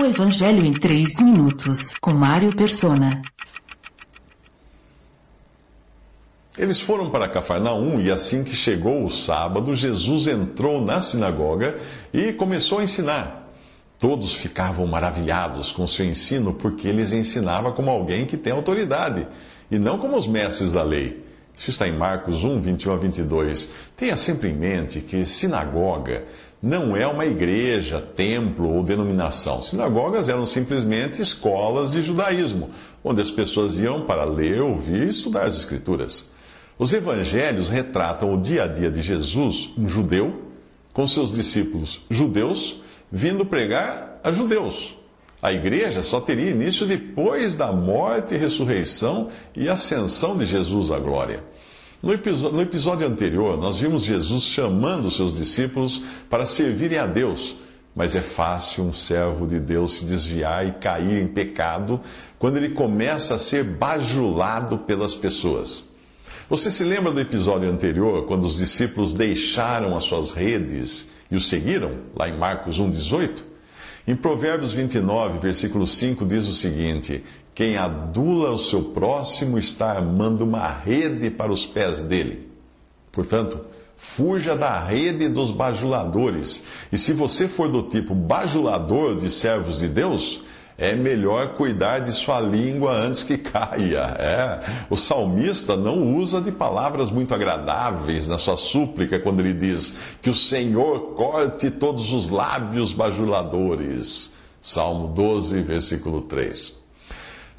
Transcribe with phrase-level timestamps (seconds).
[0.00, 3.20] O Evangelho em 3 minutos, com Mário Persona.
[6.56, 11.76] Eles foram para Cafarnaum e assim que chegou o sábado, Jesus entrou na sinagoga
[12.14, 13.50] e começou a ensinar.
[13.98, 19.26] Todos ficavam maravilhados com seu ensino porque ele ensinava como alguém que tem autoridade
[19.68, 21.26] e não como os mestres da lei.
[21.58, 23.72] Isso está em Marcos 1, 21 a 22.
[23.96, 26.24] Tenha sempre em mente que sinagoga
[26.62, 29.62] não é uma igreja, templo ou denominação.
[29.62, 32.70] Sinagogas eram simplesmente escolas de judaísmo,
[33.02, 36.32] onde as pessoas iam para ler, ouvir e estudar as Escrituras.
[36.76, 40.42] Os evangelhos retratam o dia a dia de Jesus, um judeu,
[40.92, 42.80] com seus discípulos judeus,
[43.10, 44.97] vindo pregar a judeus.
[45.40, 51.44] A igreja só teria início depois da morte, ressurreição e ascensão de Jesus à glória.
[52.02, 57.56] No episódio, no episódio anterior, nós vimos Jesus chamando seus discípulos para servirem a Deus.
[57.94, 62.00] Mas é fácil um servo de Deus se desviar e cair em pecado
[62.38, 65.88] quando ele começa a ser bajulado pelas pessoas.
[66.48, 71.40] Você se lembra do episódio anterior, quando os discípulos deixaram as suas redes e o
[71.40, 73.42] seguiram, lá em Marcos 1,18?
[74.06, 77.22] Em Provérbios 29, versículo 5, diz o seguinte:
[77.54, 82.48] Quem adula o seu próximo está armando uma rede para os pés dele.
[83.12, 83.60] Portanto,
[83.96, 86.64] fuja da rede dos bajuladores.
[86.92, 90.40] E se você for do tipo bajulador de servos de Deus,
[90.80, 94.14] é melhor cuidar de sua língua antes que caia.
[94.16, 94.60] É.
[94.88, 100.30] O salmista não usa de palavras muito agradáveis na sua súplica quando ele diz que
[100.30, 104.36] o Senhor corte todos os lábios bajuladores.
[104.62, 106.78] Salmo 12, versículo 3.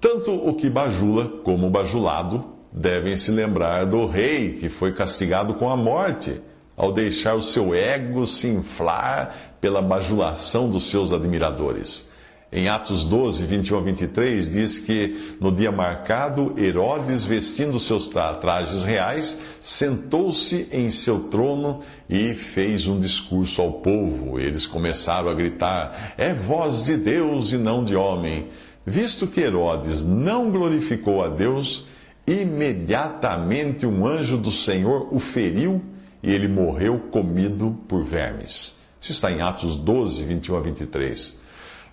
[0.00, 5.54] Tanto o que bajula como o bajulado devem se lembrar do rei que foi castigado
[5.54, 6.40] com a morte
[6.76, 12.12] ao deixar o seu ego se inflar pela bajulação dos seus admiradores.
[12.52, 18.84] Em Atos 12, 21 a 23, diz que no dia marcado, Herodes, vestindo seus trajes
[18.84, 24.38] reais, sentou-se em seu trono e fez um discurso ao povo.
[24.38, 28.46] Eles começaram a gritar: É voz de Deus e não de homem.
[28.86, 31.86] Visto que Herodes não glorificou a Deus,
[32.26, 35.82] imediatamente um anjo do Senhor o feriu
[36.22, 38.78] e ele morreu comido por vermes.
[39.00, 41.43] Isso está em Atos 12, 21 a 23.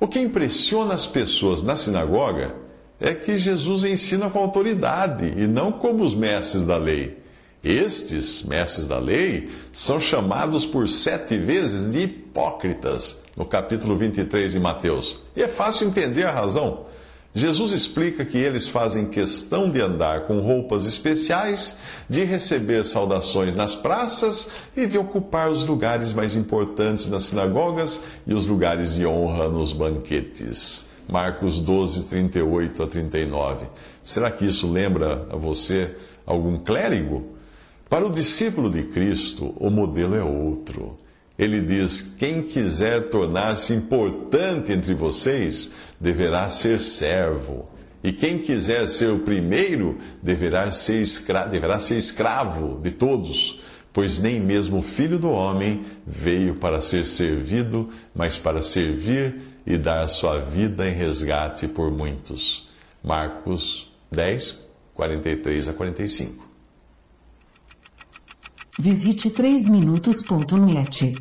[0.00, 2.56] O que impressiona as pessoas na sinagoga
[2.98, 7.18] é que Jesus ensina com autoridade e não como os mestres da lei.
[7.62, 14.58] Estes mestres da lei são chamados por sete vezes de hipócritas, no capítulo 23 de
[14.58, 15.20] Mateus.
[15.36, 16.86] E é fácil entender a razão.
[17.32, 23.76] Jesus explica que eles fazem questão de andar com roupas especiais, de receber saudações nas
[23.76, 29.48] praças e de ocupar os lugares mais importantes nas sinagogas e os lugares de honra
[29.48, 30.88] nos banquetes.
[31.08, 33.66] Marcos 12, 38 a 39.
[34.02, 35.94] Será que isso lembra a você
[36.26, 37.24] algum clérigo?
[37.88, 40.98] Para o discípulo de Cristo, o modelo é outro.
[41.40, 47.66] Ele diz: Quem quiser tornar-se importante entre vocês, deverá ser servo.
[48.04, 53.58] E quem quiser ser o primeiro deverá ser, escra deverá ser escravo de todos,
[53.90, 59.78] pois nem mesmo o filho do homem veio para ser servido, mas para servir e
[59.78, 62.68] dar sua vida em resgate por muitos.
[63.02, 66.50] Marcos 10, 43 a 45.
[68.78, 71.14] Visite 3minutos.net.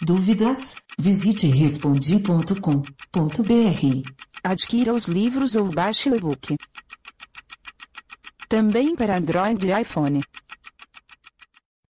[0.00, 0.74] Dúvidas?
[0.98, 4.12] Visite respondi.com.br.
[4.44, 6.56] Adquira os livros ou baixe o e-book.
[8.48, 10.22] Também para Android e iPhone.